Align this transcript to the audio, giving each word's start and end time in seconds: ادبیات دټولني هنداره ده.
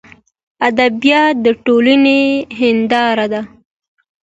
ادبیات 0.67 1.35
دټولني 1.45 2.21
هنداره 2.59 3.25
ده. 3.33 3.41